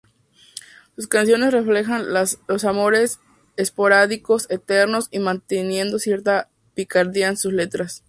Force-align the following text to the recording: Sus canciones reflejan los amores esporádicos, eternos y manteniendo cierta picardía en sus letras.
Sus 0.95 1.07
canciones 1.07 1.51
reflejan 1.53 2.11
los 2.11 2.63
amores 2.65 3.19
esporádicos, 3.55 4.47
eternos 4.49 5.07
y 5.11 5.19
manteniendo 5.19 5.99
cierta 5.99 6.49
picardía 6.73 7.27
en 7.27 7.37
sus 7.37 7.53
letras. 7.53 7.99